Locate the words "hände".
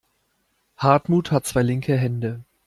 1.95-2.39